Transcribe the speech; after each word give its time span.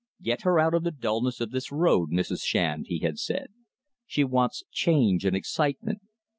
"Get 0.19 0.41
her 0.41 0.59
out 0.59 0.73
of 0.73 0.81
the 0.83 0.89
dullness 0.89 1.39
of 1.41 1.51
this 1.51 1.71
road, 1.71 2.09
Mrs. 2.09 2.41
Shand," 2.41 2.87
he 2.89 3.01
had 3.01 3.19
said. 3.19 3.51
"She 4.07 4.23
wants 4.23 4.63
change 4.71 5.25
and 5.25 5.35
excitement. 5.35 6.01